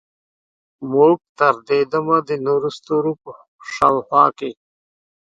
[0.91, 3.31] موږ تر دې دمه د نورو ستورو په
[3.73, 4.51] شاوخوا کې